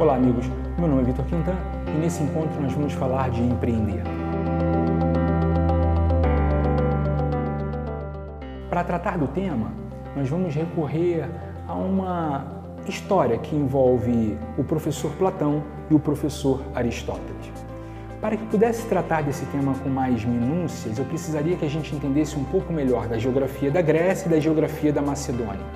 Olá, 0.00 0.14
amigos. 0.14 0.46
Meu 0.78 0.86
nome 0.86 1.02
é 1.02 1.04
Vitor 1.06 1.24
Quintan 1.24 1.56
e 1.88 1.98
nesse 1.98 2.22
encontro 2.22 2.62
nós 2.62 2.72
vamos 2.72 2.92
falar 2.92 3.30
de 3.30 3.42
empreender. 3.42 4.04
Para 8.70 8.84
tratar 8.84 9.18
do 9.18 9.26
tema, 9.26 9.72
nós 10.14 10.28
vamos 10.28 10.54
recorrer 10.54 11.28
a 11.66 11.74
uma 11.74 12.46
história 12.86 13.38
que 13.38 13.56
envolve 13.56 14.38
o 14.56 14.62
professor 14.62 15.10
Platão 15.16 15.64
e 15.90 15.94
o 15.94 15.98
professor 15.98 16.62
Aristóteles. 16.76 17.52
Para 18.20 18.36
que 18.36 18.46
pudesse 18.46 18.86
tratar 18.86 19.24
desse 19.24 19.46
tema 19.46 19.74
com 19.74 19.88
mais 19.88 20.24
minúcias, 20.24 20.96
eu 20.96 21.04
precisaria 21.06 21.56
que 21.56 21.64
a 21.64 21.68
gente 21.68 21.92
entendesse 21.92 22.38
um 22.38 22.44
pouco 22.44 22.72
melhor 22.72 23.08
da 23.08 23.18
geografia 23.18 23.68
da 23.68 23.82
Grécia 23.82 24.28
e 24.28 24.30
da 24.30 24.38
geografia 24.38 24.92
da 24.92 25.02
Macedônia. 25.02 25.66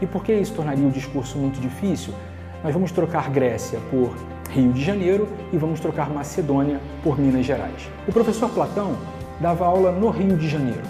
E 0.00 0.06
por 0.06 0.22
que 0.22 0.32
isso 0.32 0.54
tornaria 0.54 0.86
o 0.86 0.90
discurso 0.92 1.36
muito 1.36 1.60
difícil? 1.60 2.14
Nós 2.62 2.74
vamos 2.74 2.92
trocar 2.92 3.30
Grécia 3.30 3.78
por 3.90 4.14
Rio 4.50 4.70
de 4.70 4.84
Janeiro 4.84 5.26
e 5.50 5.56
vamos 5.56 5.80
trocar 5.80 6.10
Macedônia 6.10 6.78
por 7.02 7.18
Minas 7.18 7.46
Gerais. 7.46 7.88
O 8.06 8.12
professor 8.12 8.50
Platão 8.50 8.98
dava 9.40 9.64
aula 9.64 9.90
no 9.90 10.10
Rio 10.10 10.36
de 10.36 10.46
Janeiro. 10.46 10.82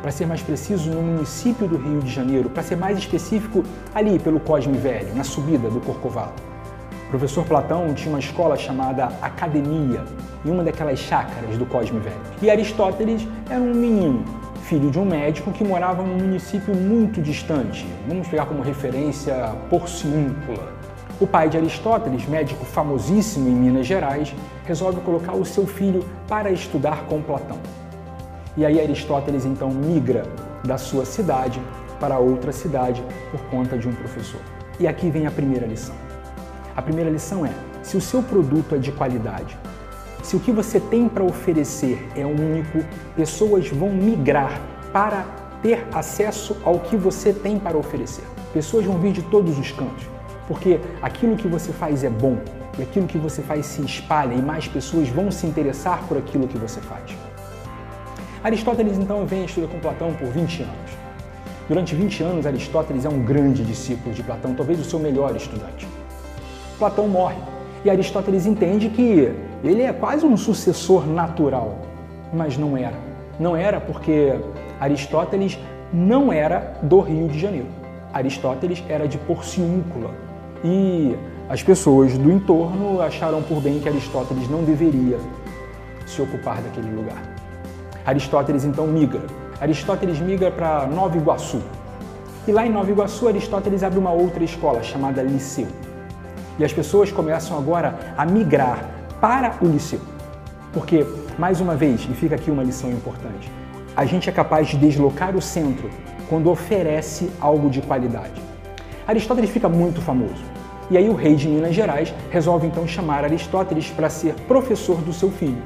Para 0.00 0.10
ser 0.10 0.26
mais 0.26 0.40
preciso, 0.40 0.90
no 0.90 1.02
município 1.02 1.68
do 1.68 1.76
Rio 1.76 2.00
de 2.00 2.10
Janeiro, 2.10 2.48
para 2.48 2.62
ser 2.62 2.76
mais 2.76 2.96
específico, 2.96 3.62
ali 3.94 4.18
pelo 4.18 4.40
Cosme 4.40 4.78
Velho, 4.78 5.14
na 5.14 5.24
subida 5.24 5.68
do 5.68 5.78
Corcovado. 5.78 6.42
O 7.06 7.10
professor 7.10 7.44
Platão 7.44 7.92
tinha 7.92 8.08
uma 8.08 8.18
escola 8.18 8.56
chamada 8.56 9.10
Academia, 9.20 10.04
em 10.42 10.50
uma 10.50 10.64
daquelas 10.64 10.98
chácaras 11.00 11.58
do 11.58 11.66
Cosme 11.66 12.00
Velho. 12.00 12.16
E 12.40 12.50
Aristóteles 12.50 13.28
era 13.50 13.60
um 13.60 13.74
menino, 13.74 14.24
filho 14.62 14.90
de 14.90 14.98
um 14.98 15.04
médico 15.04 15.52
que 15.52 15.64
morava 15.64 16.02
num 16.02 16.16
município 16.16 16.74
muito 16.74 17.20
distante. 17.20 17.86
Vamos 18.08 18.26
pegar 18.26 18.46
como 18.46 18.62
referência 18.62 19.54
Porciúncula, 19.68 20.72
o 21.20 21.26
pai 21.26 21.48
de 21.48 21.56
Aristóteles, 21.56 22.26
médico 22.26 22.64
famosíssimo 22.64 23.48
em 23.48 23.52
Minas 23.52 23.86
Gerais, 23.86 24.34
resolve 24.66 25.00
colocar 25.00 25.32
o 25.34 25.44
seu 25.44 25.66
filho 25.66 26.04
para 26.26 26.50
estudar 26.50 27.04
com 27.06 27.22
Platão. 27.22 27.58
E 28.56 28.66
aí 28.66 28.80
Aristóteles 28.80 29.44
então 29.44 29.70
migra 29.70 30.24
da 30.64 30.76
sua 30.76 31.04
cidade 31.04 31.60
para 32.00 32.18
outra 32.18 32.52
cidade 32.52 33.02
por 33.30 33.40
conta 33.42 33.78
de 33.78 33.88
um 33.88 33.92
professor. 33.92 34.40
E 34.80 34.88
aqui 34.88 35.08
vem 35.08 35.26
a 35.26 35.30
primeira 35.30 35.66
lição. 35.66 35.94
A 36.76 36.82
primeira 36.82 37.10
lição 37.10 37.46
é: 37.46 37.52
se 37.82 37.96
o 37.96 38.00
seu 38.00 38.22
produto 38.22 38.74
é 38.74 38.78
de 38.78 38.90
qualidade, 38.90 39.56
se 40.22 40.34
o 40.34 40.40
que 40.40 40.50
você 40.50 40.80
tem 40.80 41.08
para 41.08 41.22
oferecer 41.22 42.08
é 42.16 42.26
único, 42.26 42.84
pessoas 43.14 43.68
vão 43.68 43.90
migrar 43.90 44.60
para 44.92 45.24
ter 45.62 45.86
acesso 45.92 46.56
ao 46.64 46.80
que 46.80 46.96
você 46.96 47.32
tem 47.32 47.58
para 47.58 47.78
oferecer. 47.78 48.24
Pessoas 48.52 48.84
vão 48.84 48.98
vir 48.98 49.12
de 49.12 49.22
todos 49.22 49.58
os 49.58 49.70
cantos 49.70 50.13
porque 50.46 50.80
aquilo 51.02 51.36
que 51.36 51.48
você 51.48 51.72
faz 51.72 52.04
é 52.04 52.10
bom 52.10 52.36
e 52.78 52.82
aquilo 52.82 53.06
que 53.06 53.18
você 53.18 53.42
faz 53.42 53.66
se 53.66 53.82
espalha 53.82 54.34
e 54.34 54.42
mais 54.42 54.66
pessoas 54.68 55.08
vão 55.08 55.30
se 55.30 55.46
interessar 55.46 56.02
por 56.06 56.18
aquilo 56.18 56.46
que 56.46 56.58
você 56.58 56.80
faz. 56.80 57.16
Aristóteles 58.42 58.98
então 58.98 59.24
vem 59.24 59.44
estudar 59.44 59.68
com 59.68 59.78
Platão 59.80 60.12
por 60.12 60.28
20 60.28 60.62
anos. 60.62 61.04
Durante 61.66 61.94
20 61.94 62.22
anos, 62.22 62.46
Aristóteles 62.46 63.06
é 63.06 63.08
um 63.08 63.24
grande 63.24 63.64
discípulo 63.64 64.14
de 64.14 64.22
Platão, 64.22 64.54
talvez 64.54 64.78
o 64.78 64.84
seu 64.84 64.98
melhor 64.98 65.34
estudante. 65.34 65.88
Platão 66.78 67.08
morre 67.08 67.38
e 67.84 67.88
Aristóteles 67.88 68.44
entende 68.44 68.90
que 68.90 69.32
ele 69.62 69.82
é 69.82 69.92
quase 69.92 70.26
um 70.26 70.36
sucessor 70.36 71.06
natural, 71.06 71.78
mas 72.34 72.58
não 72.58 72.76
era. 72.76 72.96
Não 73.40 73.56
era 73.56 73.80
porque 73.80 74.38
Aristóteles 74.78 75.58
não 75.90 76.30
era 76.30 76.76
do 76.82 77.00
Rio 77.00 77.28
de 77.28 77.38
Janeiro. 77.38 77.68
Aristóteles 78.12 78.82
era 78.88 79.08
de 79.08 79.16
Porciúncula, 79.16 80.10
e 80.64 81.14
as 81.48 81.62
pessoas 81.62 82.16
do 82.16 82.32
entorno 82.32 83.02
acharam 83.02 83.42
por 83.42 83.60
bem 83.60 83.78
que 83.78 83.88
Aristóteles 83.88 84.48
não 84.48 84.64
deveria 84.64 85.18
se 86.06 86.22
ocupar 86.22 86.62
daquele 86.62 86.90
lugar. 86.90 87.22
Aristóteles 88.06 88.64
então 88.64 88.86
migra. 88.86 89.20
Aristóteles 89.60 90.18
migra 90.18 90.50
para 90.50 90.86
Nova 90.86 91.16
Iguaçu. 91.18 91.60
E 92.48 92.52
lá 92.52 92.66
em 92.66 92.70
Nova 92.70 92.90
Iguaçu, 92.90 93.28
Aristóteles 93.28 93.82
abre 93.82 93.98
uma 93.98 94.10
outra 94.10 94.42
escola 94.42 94.82
chamada 94.82 95.22
Liceu. 95.22 95.68
E 96.58 96.64
as 96.64 96.72
pessoas 96.72 97.12
começam 97.12 97.58
agora 97.58 98.14
a 98.16 98.24
migrar 98.24 98.88
para 99.20 99.56
o 99.60 99.66
Liceu. 99.66 100.00
Porque, 100.72 101.06
mais 101.38 101.60
uma 101.60 101.76
vez, 101.76 102.06
e 102.10 102.14
fica 102.14 102.36
aqui 102.36 102.50
uma 102.50 102.62
lição 102.62 102.90
importante, 102.90 103.50
a 103.94 104.04
gente 104.06 104.28
é 104.28 104.32
capaz 104.32 104.68
de 104.68 104.78
deslocar 104.78 105.36
o 105.36 105.42
centro 105.42 105.90
quando 106.28 106.50
oferece 106.50 107.30
algo 107.40 107.68
de 107.68 107.80
qualidade. 107.80 108.53
Aristóteles 109.06 109.50
fica 109.50 109.68
muito 109.68 110.00
famoso. 110.00 110.42
E 110.90 110.96
aí 110.96 111.08
o 111.08 111.14
rei 111.14 111.34
de 111.34 111.48
Minas 111.48 111.74
Gerais 111.74 112.14
resolve 112.30 112.66
então 112.66 112.86
chamar 112.86 113.24
Aristóteles 113.24 113.88
para 113.90 114.08
ser 114.08 114.34
professor 114.46 114.96
do 114.98 115.12
seu 115.12 115.30
filho. 115.30 115.62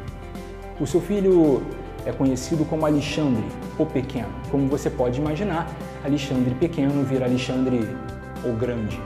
O 0.81 0.87
seu 0.87 1.01
filho 1.01 1.63
é 2.05 2.13
conhecido 2.13 2.65
como 2.65 2.87
Alexandre 2.87 3.45
o 3.79 3.87
Pequeno. 3.87 4.29
Como 4.51 4.67
você 4.69 4.89
pode 4.91 5.21
imaginar, 5.21 5.69
Alexandre 6.05 6.55
Pequeno 6.55 7.03
vira 7.05 7.27
Alexandre 7.27 7.89
o 8.45 8.53
Grande. 8.53 9.01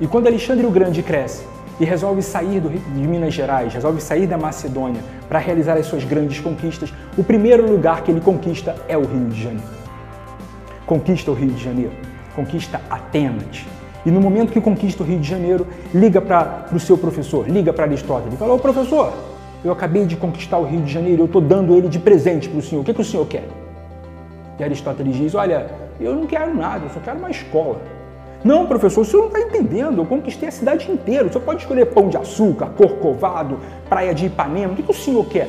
E 0.00 0.06
quando 0.06 0.26
Alexandre 0.26 0.66
o 0.66 0.70
Grande 0.70 1.02
cresce 1.02 1.44
e 1.80 1.84
resolve 1.84 2.22
sair 2.22 2.60
do, 2.60 2.68
de 2.68 3.08
Minas 3.08 3.34
Gerais, 3.34 3.72
resolve 3.72 4.00
sair 4.00 4.26
da 4.26 4.36
Macedônia 4.36 5.00
para 5.28 5.38
realizar 5.38 5.76
as 5.76 5.86
suas 5.86 6.04
grandes 6.04 6.40
conquistas, 6.40 6.92
o 7.16 7.24
primeiro 7.24 7.68
lugar 7.68 8.02
que 8.02 8.10
ele 8.10 8.20
conquista 8.20 8.76
é 8.88 8.96
o 8.96 9.04
Rio 9.04 9.28
de 9.28 9.42
Janeiro. 9.42 9.82
Conquista 10.86 11.30
o 11.30 11.34
Rio 11.34 11.50
de 11.50 11.62
Janeiro, 11.62 11.92
conquista 12.34 12.80
Atenas, 12.90 13.64
e 14.04 14.10
no 14.10 14.20
momento 14.20 14.52
que 14.52 14.60
conquista 14.60 15.02
o 15.02 15.06
Rio 15.06 15.20
de 15.20 15.28
Janeiro, 15.28 15.66
liga 15.94 16.20
para 16.20 16.66
o 16.72 16.80
seu 16.80 16.98
professor, 16.98 17.48
liga 17.48 17.72
para 17.72 17.84
Aristóteles 17.84 18.34
e 18.34 18.36
fala: 18.36 18.54
Ô 18.54 18.58
professor, 18.58 19.12
eu 19.64 19.70
acabei 19.70 20.04
de 20.06 20.16
conquistar 20.16 20.58
o 20.58 20.64
Rio 20.64 20.80
de 20.80 20.92
Janeiro, 20.92 21.22
eu 21.22 21.26
estou 21.26 21.40
dando 21.40 21.74
ele 21.74 21.88
de 21.88 21.98
presente 21.98 22.48
para 22.48 22.58
o 22.58 22.62
senhor, 22.62 22.80
o 22.80 22.84
que, 22.84 22.92
que 22.92 23.00
o 23.00 23.04
senhor 23.04 23.26
quer? 23.26 23.48
E 24.58 24.64
Aristóteles 24.64 25.16
diz: 25.16 25.34
Olha, 25.34 25.70
eu 26.00 26.16
não 26.16 26.26
quero 26.26 26.54
nada, 26.54 26.84
eu 26.86 26.90
só 26.90 27.00
quero 27.00 27.18
uma 27.18 27.30
escola. 27.30 27.80
Não, 28.44 28.66
professor, 28.66 29.02
o 29.02 29.04
senhor 29.04 29.22
não 29.22 29.28
está 29.28 29.40
entendendo. 29.40 29.98
Eu 29.98 30.06
conquistei 30.06 30.48
a 30.48 30.52
cidade 30.52 30.90
inteira. 30.90 31.26
O 31.26 31.32
senhor 31.32 31.44
pode 31.44 31.60
escolher 31.60 31.86
pão 31.86 32.08
de 32.08 32.16
açúcar, 32.16 32.70
corcovado, 32.76 33.60
praia 33.88 34.12
de 34.12 34.26
Ipanema. 34.26 34.72
O 34.72 34.76
que, 34.76 34.82
que 34.82 34.90
o 34.90 34.94
senhor 34.94 35.24
quer? 35.26 35.48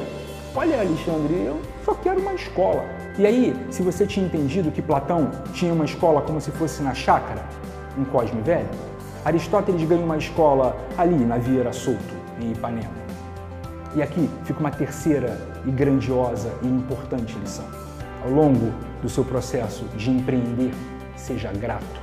Olha, 0.56 0.80
Alexandre, 0.80 1.34
eu 1.44 1.58
só 1.84 1.96
quero 1.96 2.20
uma 2.20 2.36
escola. 2.36 2.84
E 3.18 3.28
aí, 3.28 3.56
se 3.70 3.84
você 3.84 4.08
tinha 4.08 4.26
entendido 4.26 4.72
que 4.72 4.82
Platão 4.82 5.30
tinha 5.54 5.72
uma 5.72 5.86
escola 5.86 6.22
como 6.22 6.42
se 6.42 6.50
fosse 6.50 6.82
na 6.82 6.96
chácara, 6.96 7.44
em 7.96 8.04
Cosme 8.06 8.42
Velho, 8.42 8.68
Aristóteles 9.24 9.88
ganha 9.88 10.04
uma 10.04 10.18
escola 10.18 10.76
ali 10.98 11.16
na 11.16 11.38
Vieira 11.38 11.72
Solto, 11.72 12.16
em 12.42 12.52
Ipanema. 12.52 12.92
E 13.96 14.02
aqui 14.02 14.28
fica 14.44 14.60
uma 14.60 14.72
terceira 14.72 15.40
e 15.64 15.70
grandiosa 15.70 16.52
e 16.64 16.68
importante 16.68 17.38
lição. 17.38 17.66
Ao 18.24 18.32
longo 18.32 18.74
do 19.02 19.08
seu 19.08 19.24
processo 19.24 19.86
de 19.96 20.10
empreender, 20.10 20.74
seja 21.16 21.52
grato. 21.52 22.02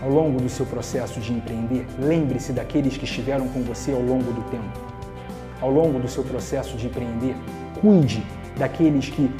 Ao 0.00 0.08
longo 0.08 0.40
do 0.40 0.48
seu 0.48 0.64
processo 0.66 1.18
de 1.18 1.32
empreender, 1.32 1.84
lembre-se 1.98 2.52
daqueles 2.52 2.96
que 2.96 3.04
estiveram 3.04 3.48
com 3.48 3.62
você 3.62 3.92
ao 3.92 4.00
longo 4.00 4.32
do 4.32 4.42
tempo. 4.50 4.78
Ao 5.60 5.70
longo 5.70 5.98
do 5.98 6.06
seu 6.06 6.22
processo 6.22 6.76
de 6.76 6.86
empreender, 6.86 7.34
cuide 7.80 8.24
daqueles 8.56 9.08
que, 9.08 9.30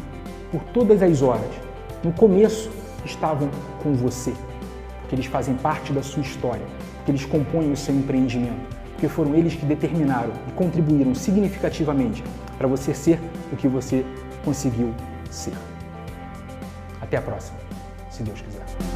por 0.51 0.62
todas 0.73 1.03
as 1.03 1.23
horas, 1.23 1.51
no 2.03 2.12
começo, 2.12 2.71
estavam 3.05 3.51
com 3.83 3.95
você 3.95 4.33
que 5.09 5.15
eles 5.15 5.27
fazem 5.27 5.55
parte 5.55 5.93
da 5.93 6.03
sua 6.03 6.23
história, 6.23 6.67
que 7.05 7.11
eles 7.11 7.25
compõem 7.25 7.73
o 7.73 7.77
seu 7.77 7.95
empreendimento, 7.95 8.77
porque 8.93 9.09
foram 9.09 9.34
eles 9.34 9.55
que 9.55 9.65
determinaram 9.65 10.33
e 10.49 10.53
contribuíram 10.53 11.15
significativamente 11.15 12.25
para 12.59 12.67
você 12.67 12.93
ser 12.95 13.21
o 13.53 13.57
que 13.57 13.69
você 13.69 14.05
conseguiu 14.45 14.93
ser. 15.31 15.53
Até 17.01 17.19
a 17.19 17.23
próxima, 17.23 17.59
se 18.11 18.23
Deus 18.23 18.41
quiser. 18.41 18.96